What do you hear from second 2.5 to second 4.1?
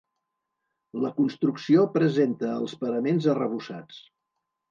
els paraments arrebossats.